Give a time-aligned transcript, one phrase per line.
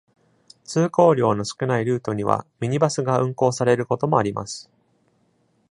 [0.63, 4.67] 通行量の少ないルートにはミニバスが運行されることもあります。